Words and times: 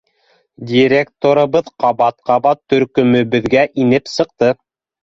Директорыбыҙ 0.69 1.69
ҡабат-ҡабат 1.85 2.63
төркөмөбөҙгә 2.75 3.67
инеп 3.87 4.15
сыҡты. 4.19 4.53